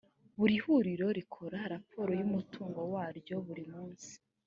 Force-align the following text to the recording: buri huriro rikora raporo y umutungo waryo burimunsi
buri 0.37 0.55
huriro 0.63 1.07
rikora 1.17 1.59
raporo 1.73 2.11
y 2.19 2.23
umutungo 2.27 2.79
waryo 2.93 3.35
burimunsi 3.45 4.13